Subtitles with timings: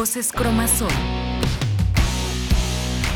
[0.00, 0.88] Voces Cromasol.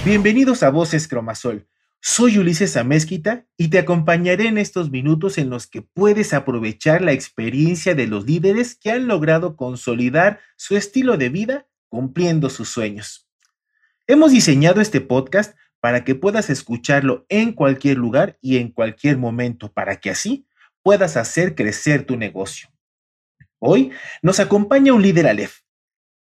[0.04, 1.66] Bienvenidos a Voces Cromasol.
[2.02, 7.12] Soy Ulises Amezquita y te acompañaré en estos minutos en los que puedes aprovechar la
[7.12, 13.30] experiencia de los líderes que han logrado consolidar su estilo de vida cumpliendo sus sueños.
[14.06, 19.72] Hemos diseñado este podcast para que puedas escucharlo en cualquier lugar y en cualquier momento,
[19.72, 20.46] para que así
[20.82, 22.68] puedas hacer crecer tu negocio.
[23.58, 25.63] Hoy nos acompaña un líder Aleph,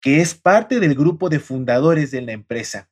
[0.02, 2.90] que es parte del grupo de fundadores de la empresa.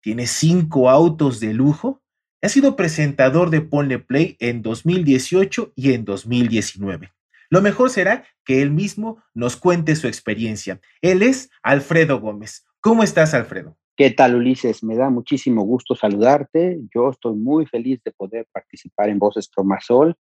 [0.00, 2.02] Tiene cinco autos de lujo
[2.44, 7.12] ha sido presentador de Ponle Play en 2018 y en 2019.
[7.50, 10.80] Lo mejor será que él mismo nos cuente su experiencia.
[11.02, 12.66] Él es Alfredo Gómez.
[12.80, 13.76] ¿Cómo estás, Alfredo?
[13.96, 14.82] ¿Qué tal, Ulises?
[14.82, 16.80] Me da muchísimo gusto saludarte.
[16.92, 20.16] Yo estoy muy feliz de poder participar en Voces Cromasol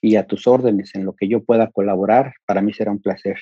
[0.00, 2.32] y a tus órdenes en lo que yo pueda colaborar.
[2.46, 3.38] Para mí será un placer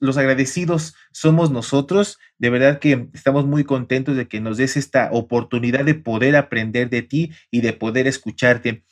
[0.00, 2.18] los agradecidos somos nosotros.
[2.38, 6.90] De verdad que estamos muy contentos de que nos des esta oportunidad de poder aprender
[6.90, 8.82] de ti y de poder escucharte.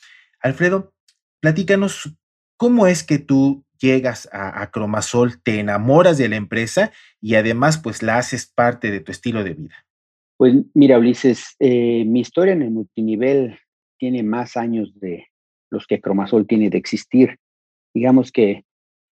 [0.41, 0.93] Alfredo,
[1.41, 2.15] platícanos
[2.57, 8.03] cómo es que tú llegas a, Cromasol, te enamoras de la empresa y además pues
[8.03, 9.75] la haces parte de tu estilo de vida.
[10.37, 13.59] Pues mira, Ulises, eh, mi historia en el multinivel
[13.99, 15.27] tiene más años de
[15.71, 17.39] los que Cromasol tiene de existir.
[17.95, 18.65] Digamos que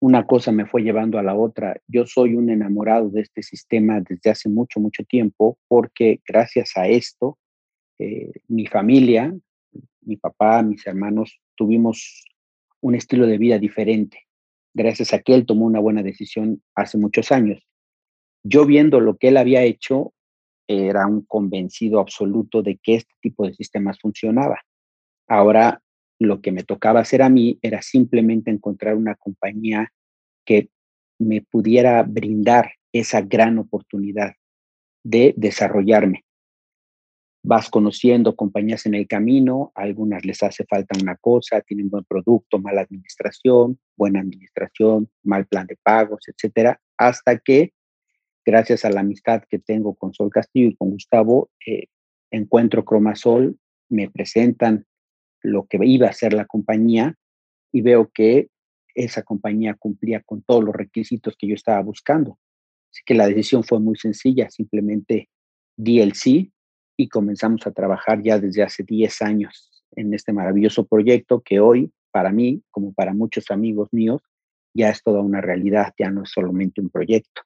[0.01, 1.79] una cosa me fue llevando a la otra.
[1.87, 6.87] Yo soy un enamorado de este sistema desde hace mucho, mucho tiempo, porque gracias a
[6.87, 7.37] esto,
[7.99, 9.31] eh, mi familia,
[10.01, 12.25] mi papá, mis hermanos, tuvimos
[12.81, 14.25] un estilo de vida diferente.
[14.73, 17.63] Gracias a que él tomó una buena decisión hace muchos años.
[18.43, 20.13] Yo viendo lo que él había hecho,
[20.67, 24.61] era un convencido absoluto de que este tipo de sistemas funcionaba.
[25.27, 25.79] Ahora
[26.21, 29.91] lo que me tocaba hacer a mí era simplemente encontrar una compañía
[30.45, 30.69] que
[31.19, 34.33] me pudiera brindar esa gran oportunidad
[35.03, 36.25] de desarrollarme.
[37.43, 42.03] Vas conociendo compañías en el camino, a algunas les hace falta una cosa, tienen buen
[42.03, 47.73] producto, mala administración, buena administración, mal plan de pagos, etcétera, hasta que,
[48.45, 51.85] gracias a la amistad que tengo con Sol Castillo y con Gustavo, eh,
[52.29, 53.57] encuentro Cromasol,
[53.89, 54.85] me presentan
[55.41, 57.15] lo que iba a ser la compañía
[57.71, 58.49] y veo que
[58.95, 62.37] esa compañía cumplía con todos los requisitos que yo estaba buscando.
[62.91, 65.29] Así que la decisión fue muy sencilla, simplemente
[65.77, 66.51] di el sí
[66.97, 71.91] y comenzamos a trabajar ya desde hace 10 años en este maravilloso proyecto que hoy,
[72.11, 74.21] para mí, como para muchos amigos míos,
[74.73, 77.41] ya es toda una realidad, ya no es solamente un proyecto.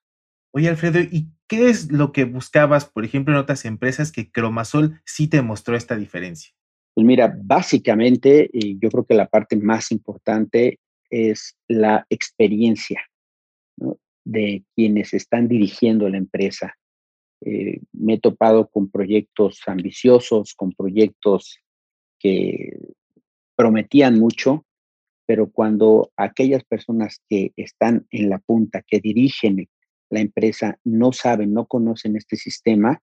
[0.52, 5.02] Oye, Alfredo, ¿y qué es lo que buscabas, por ejemplo, en otras empresas que Cromasol
[5.06, 6.54] sí te mostró esta diferencia?
[6.94, 10.80] Pues mira, básicamente y yo creo que la parte más importante
[11.10, 13.02] es la experiencia
[14.24, 16.76] de quienes están dirigiendo la empresa.
[17.42, 21.60] Eh, me he topado con proyectos ambiciosos, con proyectos
[22.20, 22.78] que
[23.56, 24.66] prometían mucho,
[25.26, 29.68] pero cuando aquellas personas que están en la punta, que dirigen
[30.10, 33.02] la empresa, no saben, no conocen este sistema,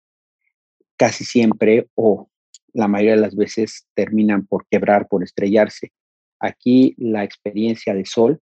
[0.96, 2.28] casi siempre o
[2.72, 5.92] la mayoría de las veces terminan por quebrar, por estrellarse.
[6.42, 8.40] Aquí la experiencia de Sol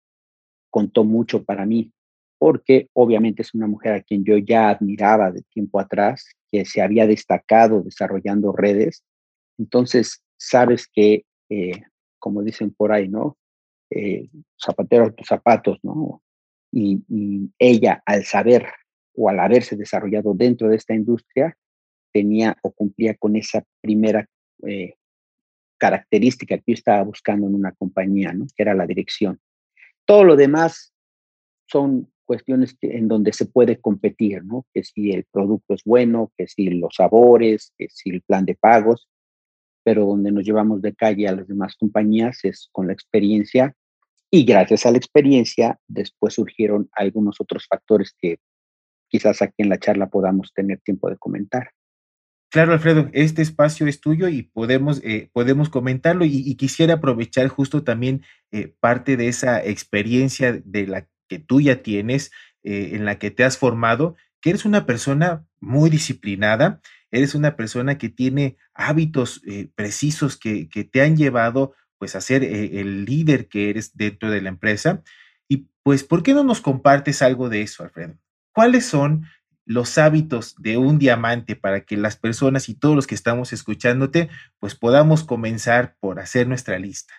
[0.69, 1.91] contó mucho para mí,
[2.37, 6.81] porque obviamente es una mujer a quien yo ya admiraba de tiempo atrás, que se
[6.81, 9.03] había destacado desarrollando redes.
[9.57, 11.81] Entonces, sabes que, eh,
[12.19, 13.37] como dicen por ahí, ¿no?
[13.91, 16.21] Eh, zapatero tus zapatos, ¿no?
[16.71, 17.01] y
[17.57, 18.67] ella, al saber
[19.15, 21.57] o al haberse desarrollado dentro de esta industria,
[22.13, 24.27] tenía o cumplía con esa primera
[24.67, 24.95] eh,
[25.79, 28.45] característica que yo estaba buscando en una compañía, ¿no?
[28.55, 29.39] que era la dirección.
[30.05, 30.93] Todo lo demás
[31.67, 34.67] son cuestiones en donde se puede competir, ¿no?
[34.73, 38.55] que si el producto es bueno, que si los sabores, que si el plan de
[38.55, 39.07] pagos,
[39.83, 43.75] pero donde nos llevamos de calle a las demás compañías es con la experiencia
[44.29, 48.37] y gracias a la experiencia después surgieron algunos otros factores que
[49.07, 51.71] quizás aquí en la charla podamos tener tiempo de comentar.
[52.51, 57.83] Claro, Alfredo, este espacio es tuyo y podemos, eh, podemos comentarlo y, quisiera aprovechar justo
[57.83, 62.31] también eh, parte de esa experiencia de la que tú ya tienes,
[62.63, 66.81] eh, en la que te has formado, que eres una persona muy disciplinada,
[67.11, 69.41] eres una persona que tiene hábitos
[69.75, 74.41] precisos que, que, te han llevado pues a ser el líder que eres dentro de
[74.41, 75.03] la empresa.
[75.47, 78.15] Y pues, ¿por qué no nos compartes algo de eso, Alfredo?
[78.53, 79.25] ¿Cuáles son
[79.69, 84.27] los hábitos de un diamante para que las personas y todos los que estamos escuchándote,
[84.57, 87.13] pues podamos comenzar por hacer nuestra lista?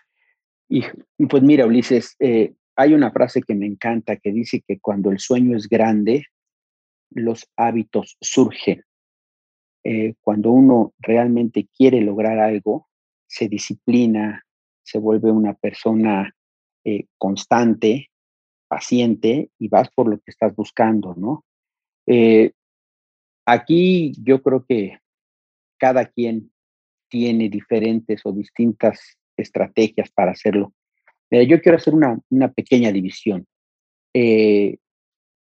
[0.69, 0.83] Y
[1.29, 5.21] pues mira, Ulises, eh, hay una frase que me encanta que dice que cuando el
[5.21, 6.27] sueño es grande,
[7.11, 8.83] los hábitos surgen.
[9.85, 12.89] Eh, cuando uno realmente quiere lograr algo,
[13.29, 14.45] se disciplina,
[14.83, 16.35] se vuelve una persona
[16.85, 18.11] eh, constante,
[18.67, 21.45] paciente y vas por lo que estás buscando, ¿no?
[22.13, 22.51] Eh,
[23.47, 24.99] aquí yo creo que
[25.79, 26.51] cada quien
[27.09, 30.75] tiene diferentes o distintas estrategias para hacerlo.
[31.31, 33.47] yo quiero hacer una, pequeña división,
[34.13, 34.79] eh,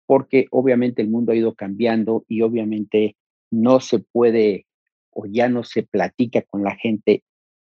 [0.07, 3.15] porque obviamente el mundo ha ido cambiando y obviamente
[3.51, 4.65] no se puede
[5.11, 7.23] o ya no se platica con la gente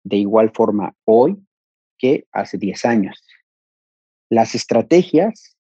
[0.06, 1.36] de igual forma hoy
[1.98, 3.22] que hace 10 años.
[4.30, 5.58] Las estrategias,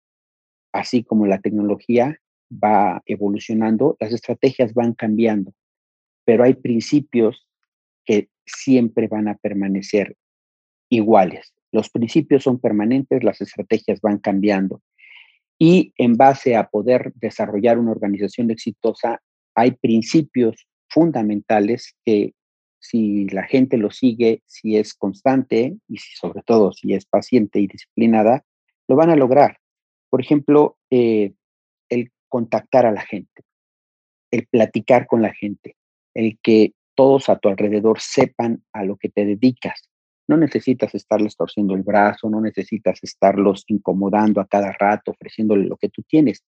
[0.73, 2.19] así como la tecnología
[2.53, 5.53] va evolucionando, las estrategias van cambiando,
[6.25, 7.47] pero hay principios
[8.05, 10.17] que siempre van a permanecer
[10.89, 11.53] iguales.
[11.73, 14.83] Los principios son permanentes, las estrategias van cambiando.
[15.59, 19.21] Y en base a poder desarrollar una organización exitosa,
[19.55, 22.33] hay principios fundamentales que
[22.79, 27.67] si la gente lo sigue, si es constante y sobre todo si es paciente y
[27.67, 28.45] disciplinada,
[28.87, 29.59] lo van a lograr.
[30.11, 31.35] Por ejemplo, eh,
[32.29, 33.43] contactar a la gente,
[34.31, 35.77] el platicar con la gente,
[36.15, 39.89] el que todos a tu alrededor sepan a lo que te dedicas.
[40.29, 45.77] No necesitas estarles torciendo el brazo, no necesitas estarlos incomodando a cada rato, ofreciéndole lo
[45.77, 46.45] que tú tienes.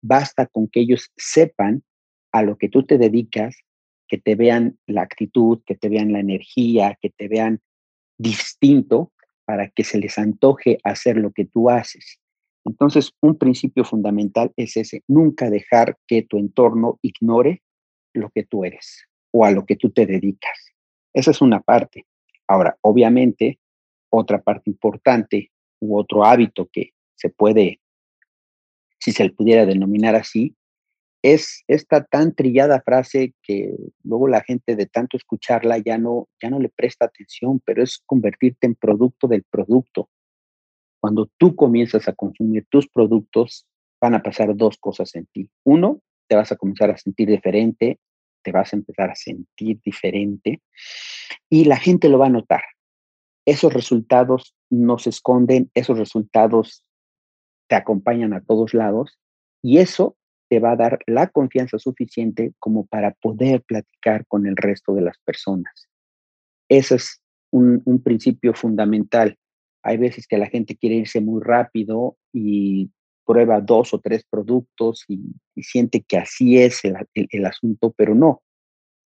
[0.00, 1.82] Basta con que ellos sepan
[2.32, 3.56] a lo que tú te dedicas,
[4.06, 7.60] que te vean la actitud, que te vean la energía, que te vean
[8.18, 9.12] distinto
[9.44, 12.20] para que se les antoje hacer lo que tú haces.
[12.68, 17.62] Entonces, un principio fundamental es ese, nunca dejar que tu entorno ignore
[18.12, 20.72] lo que tú eres o a lo que tú te dedicas.
[21.14, 22.06] Esa es una parte.
[22.46, 23.58] Ahora, obviamente,
[24.10, 25.50] otra parte importante
[25.80, 27.80] u otro hábito que se puede,
[29.00, 30.54] si se le pudiera denominar así,
[31.22, 33.74] es esta tan trillada frase que
[34.04, 38.02] luego la gente de tanto escucharla ya no, ya no le presta atención, pero es
[38.06, 40.08] convertirte en producto del producto.
[41.00, 43.66] Cuando tú comienzas a consumir tus productos,
[44.00, 45.50] van a pasar dos cosas en ti.
[45.64, 47.98] Uno, te vas a comenzar a sentir diferente,
[48.42, 50.62] te vas a empezar a sentir diferente
[51.48, 52.62] y la gente lo va a notar.
[53.44, 56.84] Esos resultados no se esconden, esos resultados
[57.68, 59.18] te acompañan a todos lados
[59.62, 60.16] y eso
[60.48, 65.02] te va a dar la confianza suficiente como para poder platicar con el resto de
[65.02, 65.88] las personas.
[66.70, 67.20] Ese es
[67.50, 69.36] un, un principio fundamental.
[69.82, 72.90] Hay veces que la gente quiere irse muy rápido y
[73.28, 75.20] prueba dos o tres productos y,
[75.62, 78.42] siente que así es el, asunto, pero no.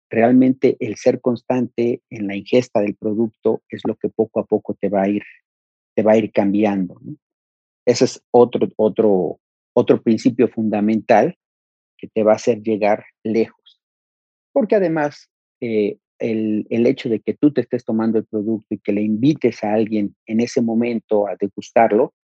[0.09, 4.75] Realmente el ser constante en la ingesta del producto es lo que poco a poco
[4.75, 5.25] te va a ir,
[5.97, 7.01] te va a ir cambiando.
[7.85, 9.41] Ese es otro, otro,
[9.75, 11.37] otro principio fundamental
[11.99, 13.81] que te va a hacer llegar lejos.
[14.53, 15.29] Porque además,
[15.61, 19.03] eh, el, el, hecho de que tú te estés tomando el producto y que le
[19.03, 22.15] invites a alguien en ese momento a degustarlo,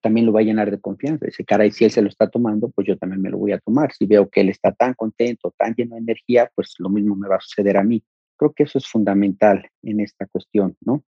[0.00, 1.26] también lo va a llenar de confianza.
[1.26, 3.58] Dice, caray, si él se lo está tomando, pues yo también me lo voy a
[3.58, 3.92] tomar.
[3.92, 7.28] Si veo que él está tan contento, tan lleno de energía, pues lo mismo me
[7.28, 8.02] va a suceder a mí.
[8.36, 11.04] Creo que eso es fundamental en esta cuestión, ¿no?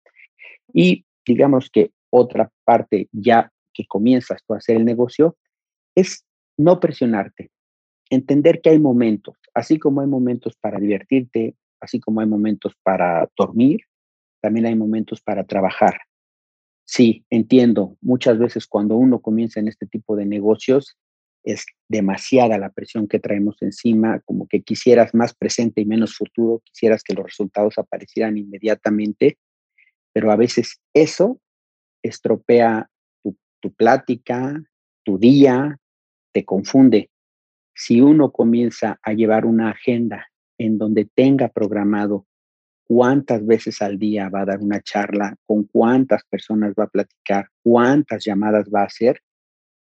[0.73, 5.37] Y digamos que otra parte ya que comienzas tú a hacer el negocio
[5.95, 6.25] es
[6.57, 7.51] no presionarte,
[8.09, 13.29] entender que hay momentos, así como hay momentos para divertirte, así como hay momentos para
[13.37, 13.81] dormir,
[14.41, 15.99] también hay momentos para trabajar.
[16.85, 20.97] Sí, entiendo, muchas veces cuando uno comienza en este tipo de negocios
[21.43, 26.61] es demasiada la presión que traemos encima, como que quisieras más presente y menos futuro,
[26.65, 29.37] quisieras que los resultados aparecieran inmediatamente,
[30.13, 31.39] pero a veces eso
[32.03, 32.89] estropea
[33.23, 34.61] tu, tu plática,
[35.03, 35.77] tu día,
[36.33, 37.09] te confunde.
[37.75, 42.25] Si uno comienza a llevar una agenda en donde tenga programado
[42.87, 47.49] cuántas veces al día va a dar una charla, con cuántas personas va a platicar,
[47.63, 49.21] cuántas llamadas va a hacer,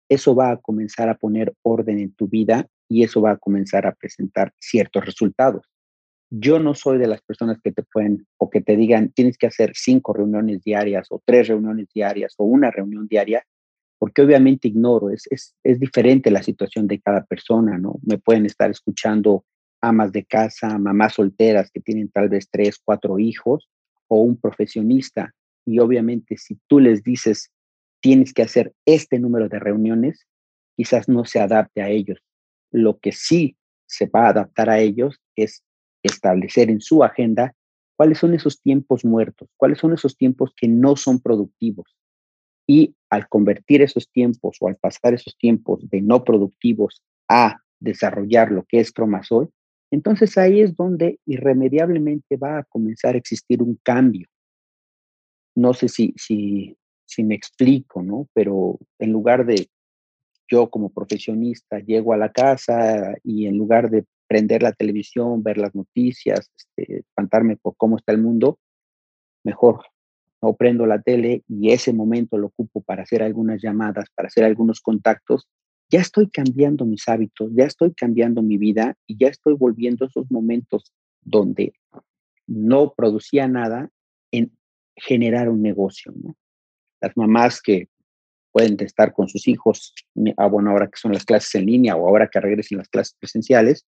[0.09, 3.87] eso va a comenzar a poner orden en tu vida y eso va a comenzar
[3.87, 5.67] a presentar ciertos resultados.
[6.31, 9.47] Yo no soy de las personas que te pueden o que te digan tienes que
[9.47, 13.45] hacer cinco reuniones diarias o tres reuniones diarias o una reunión diaria
[13.99, 17.95] porque obviamente ignoro, es, es, es, diferente la situación de cada persona, ¿no?
[18.03, 19.45] Me pueden estar escuchando
[19.81, 23.69] amas de casa, mamás solteras que tienen tal vez tres, cuatro hijos,
[24.09, 25.33] o un profesionista.
[25.65, 27.51] Y obviamente si tú les dices,
[28.01, 30.27] tienes que hacer este número de reuniones,
[30.77, 32.19] quizás no se adapte a ellos.
[32.71, 33.57] Lo que sí
[33.87, 35.63] se va a adaptar a ellos es
[36.03, 37.55] establecer en su agenda
[37.97, 41.97] cuáles son esos tiempos muertos, cuáles son esos tiempos que no son productivos
[42.67, 48.51] y al convertir esos tiempos o al pasar esos tiempos de no productivos a desarrollar
[48.51, 49.51] lo que es cromasol,
[49.91, 54.29] entonces ahí es donde irremediablemente va a comenzar a existir un cambio.
[55.55, 56.77] No sé si, si,
[57.25, 58.29] me explico, ¿no?
[58.35, 59.69] Pero en lugar de
[60.49, 65.59] yo como profesionista llego a la casa y en lugar de prender la televisión, ver
[65.59, 68.59] las noticias, este, espantarme por cómo está el mundo,
[69.45, 69.87] mejor
[70.43, 74.45] no prendo la tele y ese momento lo ocupo para hacer algunas llamadas, para hacer
[74.45, 75.49] algunos contactos,
[75.91, 80.31] ya estoy cambiando mis hábitos, ya estoy cambiando mi vida y ya estoy volviendo esos
[80.31, 81.75] momentos donde
[82.47, 83.91] no producía nada
[84.33, 84.53] en
[84.97, 86.13] generar un negocio.
[87.01, 87.89] Las mamás que
[88.53, 89.95] pueden estar con sus hijos,
[90.39, 93.15] ah, bueno, ahora que son las clases en línea o ahora que regresen las clases
[93.19, 93.87] presenciales,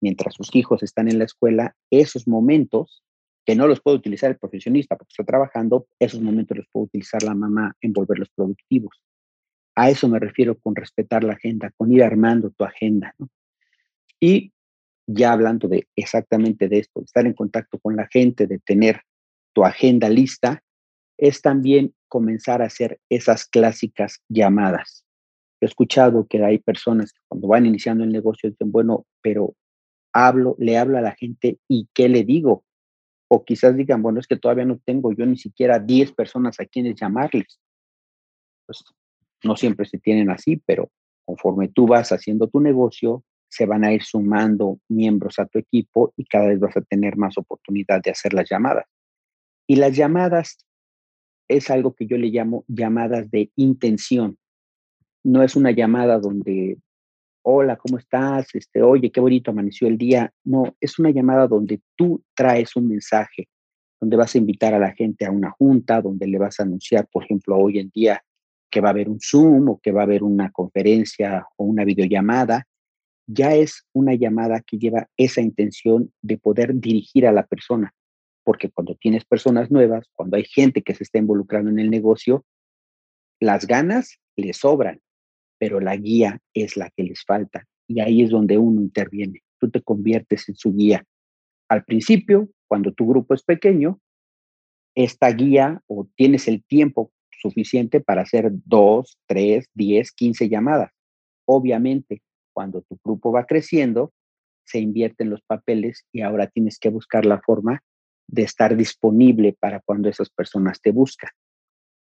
[0.00, 3.02] mientras sus hijos están en la escuela, esos momentos
[3.46, 7.22] que no los puede utilizar el profesionista porque está trabajando, esos momentos los puede utilizar
[7.22, 9.02] la mamá en volverlos productivos.
[9.78, 13.14] A eso me refiero con respetar la agenda, con ir armando tu agenda.
[14.18, 14.52] Y
[15.06, 19.02] ya hablando de exactamente de esto, de estar en contacto con la gente, de tener
[19.52, 20.64] tu agenda lista,
[21.16, 25.04] es también comenzar a hacer esas clásicas llamadas.
[25.60, 29.54] He escuchado que hay personas que cuando van iniciando el negocio dicen, bueno, pero
[30.12, 32.64] hablo, le hablo a la gente y ¿qué le digo?
[33.28, 36.66] O quizás digan, bueno, es que todavía no tengo yo ni siquiera 10 personas a
[36.66, 37.60] quienes llamarles.
[38.66, 38.82] Pues
[39.44, 40.90] no siempre se tienen así, pero
[41.24, 46.12] conforme tú vas haciendo tu negocio, se van a ir sumando miembros a tu equipo
[46.16, 48.86] y cada vez vas a tener más oportunidad de hacer las llamadas.
[49.66, 50.66] Y las llamadas
[51.48, 54.38] es algo que yo le llamo llamadas de intención.
[55.24, 56.78] No es una llamada donde
[57.50, 58.54] hola, ¿cómo estás?
[58.54, 60.30] Este, oye, qué bonito amaneció el día.
[60.44, 63.48] No, es una llamada donde tú traes un mensaje,
[64.00, 67.08] donde vas a invitar a la gente a una junta, donde le vas a anunciar,
[67.10, 68.22] por ejemplo, hoy en día
[68.70, 71.84] que va a haber un Zoom o que va a haber una conferencia o una
[71.84, 72.66] videollamada.
[73.26, 77.94] Ya es una llamada que lleva esa intención de poder dirigir a la persona,
[78.44, 82.44] porque cuando tienes personas nuevas, cuando hay gente que se está involucrando en el negocio,
[83.40, 85.00] las ganas le sobran
[85.58, 89.42] pero la guía es la que les falta y ahí es donde uno interviene.
[89.58, 91.04] Tú te conviertes en su guía.
[91.68, 94.00] Al principio, cuando tu grupo es pequeño,
[94.94, 100.92] esta guía o tienes el tiempo suficiente para hacer dos, tres, diez, quince llamadas.
[101.46, 104.12] Obviamente, cuando tu grupo va creciendo,
[104.64, 107.82] se invierten los papeles y ahora tienes que buscar la forma
[108.26, 111.30] de estar disponible para cuando esas personas te buscan.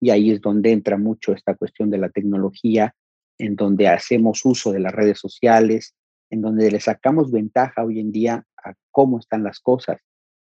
[0.02, 2.94] Y ahí es donde entra mucho esta cuestión de la tecnología,
[3.38, 5.96] en donde hacemos uso de las redes sociales,
[6.30, 10.02] en donde le sacamos ventaja hoy en día a cómo están las cosas,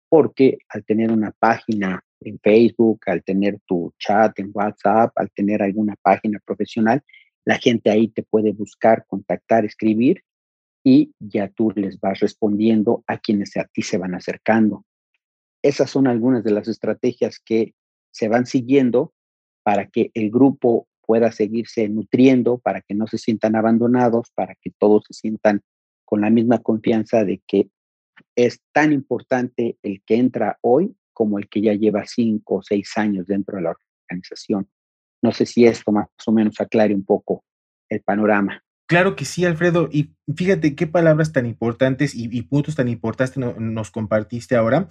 [0.09, 5.63] porque al tener una página en Facebook, al tener tu chat en WhatsApp, al tener
[5.63, 7.03] alguna página profesional,
[7.45, 10.23] la gente ahí te puede buscar, contactar, escribir
[10.85, 14.85] y ya tú les vas respondiendo a quienes a ti se van acercando.
[15.63, 17.75] Esas son algunas de las estrategias que
[18.13, 19.13] se van siguiendo
[19.63, 24.71] para que el grupo pueda seguirse nutriendo, para que no se sientan abandonados, para que
[24.79, 25.63] todos se sientan
[26.05, 27.69] con la misma confianza de que
[28.37, 32.93] es tan importante el que entra hoy como el que ya lleva cinco o seis
[32.97, 34.69] años dentro de la organización.
[35.23, 37.43] No sé si esto más o menos aclare un poco
[37.89, 38.63] el panorama.
[38.87, 39.89] Claro que sí, Alfredo.
[39.91, 44.89] Y fíjate qué palabras tan importantes y, puntos tan importantes nos compartiste ahora.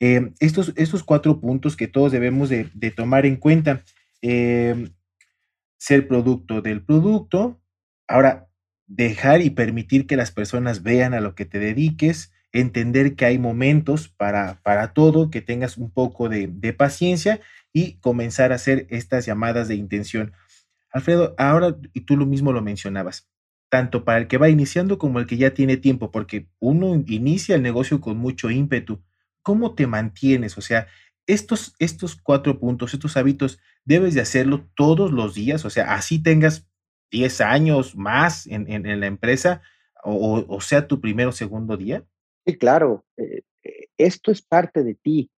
[0.00, 2.64] Eh, estos, estos cuatro puntos que todos debemos de,
[2.96, 3.84] tomar en cuenta.
[4.22, 4.88] Eh,
[5.76, 7.60] ser producto del producto.
[8.08, 8.48] Ahora,
[8.86, 13.38] dejar y permitir que las personas vean a lo que te dediques, entender que hay
[13.38, 17.40] momentos para, para todo, que tengas un poco de, paciencia
[17.72, 20.32] y comenzar a hacer estas llamadas de intención.
[20.90, 23.28] Alfredo, ahora, y tú lo mismo lo mencionabas,
[23.68, 27.56] tanto para el que va iniciando como el que ya tiene tiempo, porque uno inicia
[27.56, 29.02] el negocio con mucho ímpetu.
[29.42, 30.56] ¿Cómo te mantienes?
[30.58, 30.86] O sea,
[31.26, 36.22] estos, estos cuatro puntos, estos hábitos, debes de hacerlo todos los días, o sea, así
[36.22, 36.66] tengas
[37.10, 39.62] 10 años más en, la empresa
[40.02, 42.04] o, sea tu primero o segundo día.
[42.46, 45.30] Sí, claro, eh, eh, esto es parte de ti.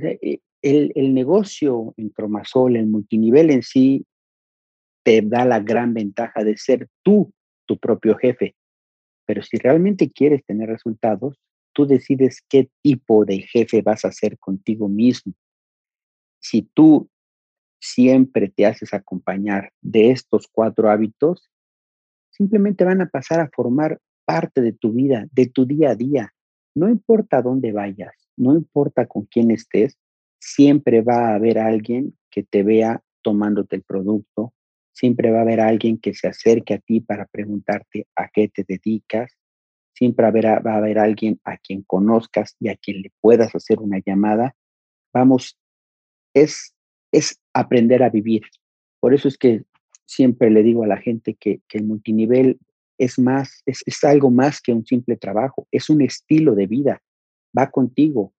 [0.00, 4.06] Eh, el, el, negocio en Cromasol, el multinivel en sí,
[5.04, 7.30] te da la gran ventaja de ser tú
[7.66, 8.56] tu propio jefe.
[9.26, 11.38] Pero si realmente quieres tener resultados,
[11.72, 15.34] tú decides qué tipo de jefe vas a ser contigo mismo.
[16.40, 17.10] Si tú
[17.80, 21.50] siempre te haces acompañar de estos cuatro hábitos,
[22.30, 26.32] simplemente van a pasar a formar parte de tu vida, de tu día a día.
[26.76, 29.96] No importa dónde vayas, no importa con quién estés,
[30.38, 34.52] siempre va a haber alguien que te vea tomándote el producto,
[34.92, 38.62] siempre va a haber alguien que se acerque a ti para preguntarte a qué te
[38.68, 39.32] dedicas,
[39.94, 44.02] siempre va a haber alguien a quien conozcas y a quien le puedas hacer una
[44.04, 44.54] llamada.
[45.14, 45.58] Vamos,
[46.34, 46.74] es,
[47.10, 48.42] es aprender a vivir.
[49.00, 49.64] Por eso es que
[50.04, 52.58] siempre le digo a la gente que, que el multinivel
[52.98, 57.02] es más, es, es, algo más que un simple trabajo, es un estilo de vida,
[57.56, 58.32] va contigo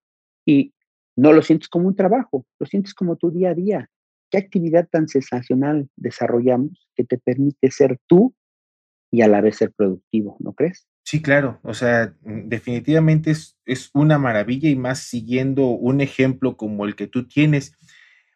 [0.45, 0.73] y
[1.15, 3.89] no lo sientes como un trabajo, lo sientes como tu día a día.
[4.29, 8.35] ¿Qué actividad tan sensacional desarrollamos que te permite ser tú
[9.09, 10.87] y a la vez ser productivo, ¿no crees?
[11.03, 16.57] Sí, claro, o sea, mm, definitivamente es, es una maravilla y más siguiendo un ejemplo
[16.57, 17.73] como el que tú tienes.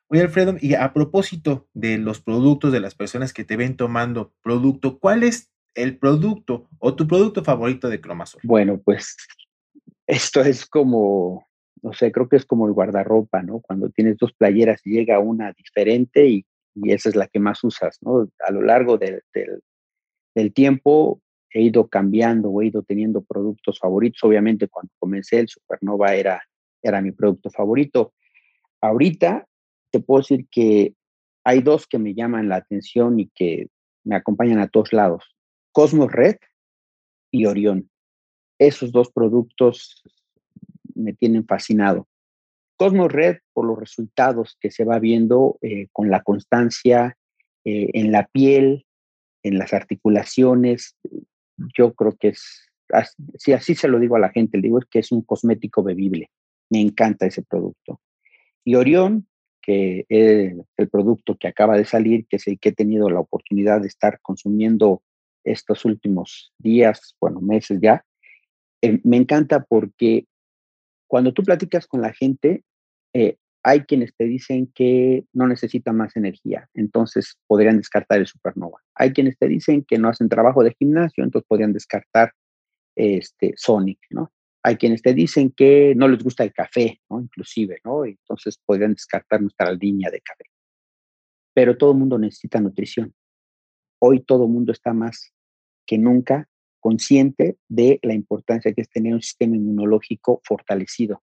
[0.07, 4.33] Oye, Alfredo, y a propósito de los productos, de las personas que te ven tomando
[4.41, 8.41] producto, ¿cuál es el producto o tu producto favorito de Cromasol?
[8.43, 9.15] Bueno, pues
[10.07, 11.47] esto es como,
[11.81, 13.61] no sé, creo que es como el guardarropa, ¿no?
[13.61, 16.45] Cuando tienes dos playeras y llega una diferente y,
[16.85, 18.29] esa es la que más usas, ¿no?
[18.39, 21.21] A lo largo del tiempo
[21.53, 24.23] he ido cambiando, he ido teniendo productos favoritos.
[24.23, 26.41] Obviamente cuando comencé el Supernova era,
[26.81, 28.13] era mi producto favorito.
[28.79, 29.45] Ahorita
[29.91, 30.95] te puedo decir que
[31.43, 33.67] hay dos que me llaman la atención y que
[34.03, 35.35] me acompañan a todos lados.
[35.71, 36.37] Cosmos Red
[37.31, 37.89] y Orión.
[38.59, 40.03] Esos dos productos
[40.93, 42.07] me tienen fascinado.
[42.75, 47.17] Cosmos Red por los resultados que se va viendo eh, con la constancia
[47.63, 48.85] eh, en la piel,
[49.43, 50.97] en las articulaciones.
[51.77, 52.69] Yo creo que es,
[53.35, 55.83] si así se lo digo a la gente, le digo es que es un cosmético
[55.83, 56.29] bebible.
[56.69, 58.01] Me encanta ese producto.
[58.65, 59.27] Y Orión,
[59.61, 63.19] que es el producto que acaba de salir, que es el que he tenido la
[63.19, 65.03] oportunidad de estar consumiendo
[65.43, 68.03] estos últimos días, bueno, meses ya,
[68.81, 70.25] eh, me encanta porque
[71.07, 72.63] cuando tú platicas con la gente,
[73.13, 78.79] eh, hay quienes te dicen que no necesitan más energía, entonces podrían descartar el supernova.
[78.95, 82.33] Hay quienes te dicen que no hacen trabajo de gimnasio, entonces podrían descartar
[82.95, 84.31] este Sonic, ¿no?
[84.63, 87.19] Hay quienes te dicen que no les gusta el café, ¿no?
[87.19, 88.05] Inclusive, ¿no?
[88.05, 90.45] Entonces podrían descartar nuestra línea de café.
[91.53, 93.13] Pero todo el mundo necesita nutrición.
[93.99, 95.33] Hoy todo el mundo está más
[95.91, 96.47] que nunca
[96.79, 101.21] consciente de la importancia que es tener un sistema inmunológico fortalecido.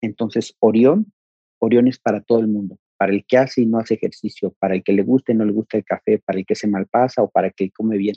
[0.00, 1.12] Entonces, Orión
[1.60, 4.74] Orión es para todo el mundo, para el que hace y no hace ejercicio, para
[4.74, 7.22] el que le gusta y no le gusta el café, para el que se malpasa
[7.22, 8.16] o para el que come bien.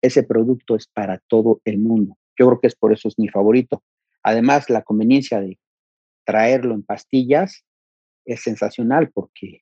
[0.00, 2.16] Ese producto es para todo el mundo.
[2.38, 3.82] Yo creo que es por eso es mi favorito.
[4.22, 5.58] Además, la conveniencia de
[6.24, 7.66] traerlo en pastillas
[8.24, 9.60] es sensacional porque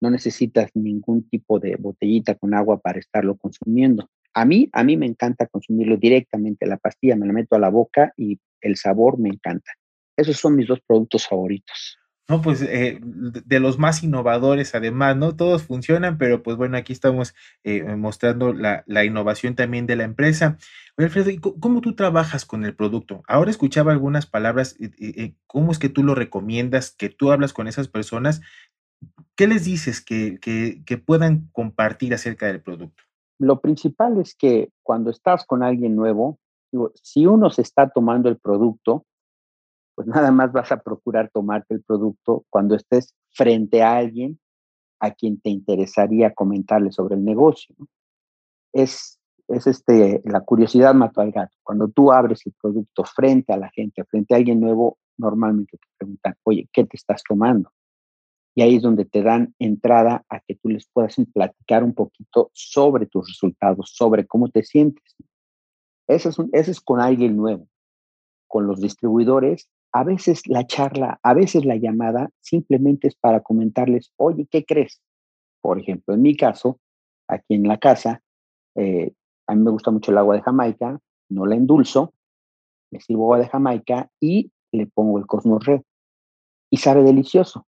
[0.00, 4.08] no necesitas ningún tipo de botellita con agua para estarlo consumiendo.
[4.34, 6.66] A mí, a mí me encanta consumirlo directamente.
[6.66, 9.72] La pastilla me la meto a la boca y el sabor me encanta.
[10.16, 11.98] Esos son mis dos productos favoritos.
[12.30, 15.34] No, pues eh, de los más innovadores además, ¿no?
[15.34, 20.04] Todos funcionan, pero pues bueno, aquí estamos eh, mostrando la, la, innovación también de la
[20.04, 20.58] empresa.
[20.98, 23.22] Oye, Alfredo, ¿y cómo tú trabajas con el producto?
[23.26, 27.66] Ahora escuchaba algunas palabras, eh, ¿cómo es que tú lo recomiendas, que tú hablas con
[27.66, 28.42] esas personas?
[29.34, 33.07] ¿Qué les dices que, que, que puedan compartir acerca del producto?
[33.38, 36.38] Lo principal es que cuando estás con alguien nuevo,
[36.72, 39.04] digo, si uno se está tomando el producto,
[39.94, 44.38] pues nada más vas a procurar tomarte el producto cuando estés frente a alguien
[45.00, 47.74] a quien te interesaría comentarle sobre el negocio.
[48.72, 51.56] Es, es este, la curiosidad mató al gato.
[51.62, 55.86] Cuando tú abres el producto frente a la gente, frente a alguien nuevo, normalmente te
[55.96, 57.70] preguntan, oye, ¿qué te estás tomando?
[58.58, 62.50] Y ahí es donde te dan entrada a que tú les puedas platicar un poquito
[62.54, 65.14] sobre tus resultados, sobre cómo te sientes.
[66.08, 67.68] Eso es, es con alguien nuevo.
[68.48, 74.12] Con los distribuidores a veces la charla, a veces la llamada simplemente es para comentarles,
[74.16, 75.00] oye, ¿qué crees?
[75.60, 76.80] Por ejemplo, en mi caso,
[77.28, 78.24] aquí en la casa,
[78.74, 79.12] eh,
[79.46, 82.12] a mí me gusta mucho el agua de Jamaica, no la endulzo,
[82.90, 85.82] me sirvo agua de Jamaica y le pongo el Cosmos Red.
[86.72, 87.67] Y sabe delicioso.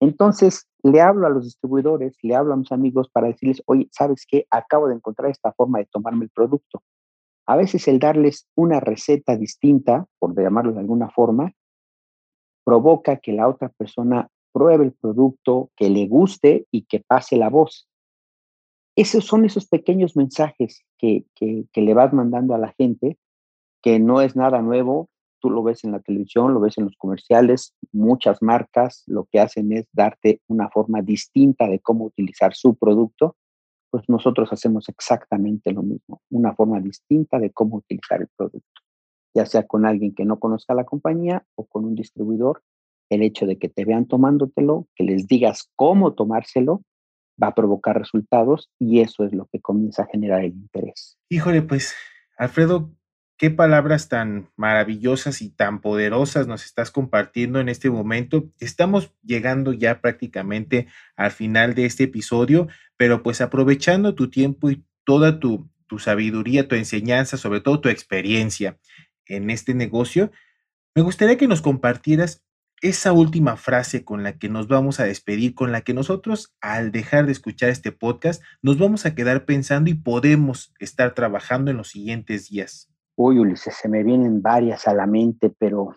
[0.00, 4.24] Entonces, le hablo a los distribuidores, le hablo a mis amigos para decirles, oye, ¿sabes
[4.28, 4.46] qué?
[4.50, 6.82] Acabo de encontrar esta forma de tomarme el producto.
[7.46, 11.52] A veces el darles una receta distinta, por llamarlo de alguna forma,
[12.64, 17.48] provoca que la otra persona pruebe el producto, que le guste y que pase la
[17.48, 17.88] voz.
[18.96, 23.16] Esos son esos pequeños mensajes que, que, le vas mandando a la gente,
[23.82, 25.08] que no es nada nuevo,
[25.40, 29.40] tú lo ves en la televisión, lo ves en los comerciales, muchas marcas lo que
[29.40, 33.36] hacen es darte una forma distinta de cómo utilizar su producto
[33.90, 38.82] pues nosotros hacemos exactamente lo mismo, una forma distinta de cómo utilizar el producto,
[39.34, 42.62] ya sea con alguien que no conozca la compañía o con un distribuidor.
[43.10, 46.82] El hecho de que te vean tomándotelo, que les digas cómo tomárselo,
[47.42, 51.16] va a provocar resultados y eso es lo que comienza a generar el interés.
[51.30, 51.94] Híjole, pues,
[52.36, 52.90] Alfredo,
[53.38, 58.50] qué palabras tan maravillosas y tan poderosas nos estás compartiendo en este momento.
[58.58, 64.84] Estamos llegando ya prácticamente al final de este episodio, pero pues aprovechando tu tiempo y
[65.04, 68.76] toda tu, tu sabiduría, tu enseñanza, sobre todo tu experiencia
[69.26, 70.32] en este negocio,
[70.96, 72.44] me gustaría que nos compartieras
[72.80, 76.90] esa última frase con la que nos vamos a despedir, con la que nosotros al
[76.90, 81.76] dejar de escuchar este podcast nos vamos a quedar pensando y podemos estar trabajando en
[81.76, 82.88] los siguientes días.
[83.20, 85.92] Uy, Ulises, se me vienen varias a la mente, pero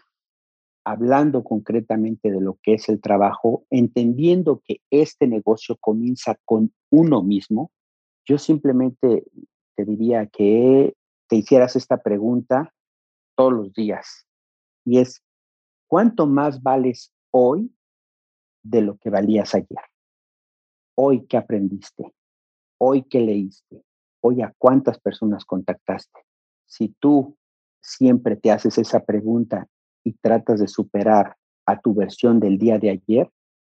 [0.83, 7.21] hablando concretamente de lo que es el trabajo, entendiendo que este negocio comienza con uno
[7.21, 7.69] mismo,
[8.25, 9.23] yo simplemente
[9.75, 10.95] te diría que
[11.29, 12.73] te hicieras esta pregunta
[13.37, 14.25] todos los días
[14.83, 15.23] y es,
[15.87, 17.71] ¿cuánto más vales hoy
[18.63, 19.85] de lo que valías ayer?
[20.97, 22.15] Hoy qué aprendiste,
[22.79, 23.83] hoy qué leíste,
[24.21, 26.19] hoy a cuántas personas contactaste.
[26.71, 27.37] Si tú
[27.81, 29.67] siempre te haces esa pregunta
[30.03, 33.29] y tratas de superar a tu versión del día de ayer,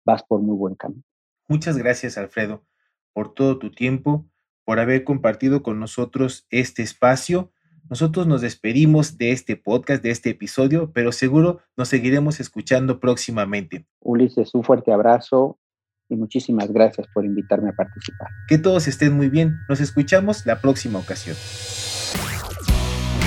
[0.06, 1.04] vas por muy buen camino.
[1.48, 2.66] Muchas gracias, Alfredo,
[3.14, 4.26] por todo tu tiempo,
[4.66, 7.52] por haber compartido con nosotros este espacio
[7.92, 13.86] nosotros nos despedimos de este podcast, de este episodio, pero seguro nos seguiremos escuchando próximamente.
[14.00, 15.60] Ulises, un fuerte abrazo
[16.08, 18.30] y muchísimas gracias por invitarme a participar.
[18.48, 19.58] Que todos estén muy bien.
[19.68, 21.36] Nos escuchamos la próxima ocasión.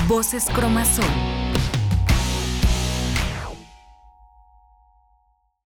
[0.06, 1.43] Voces Cromazón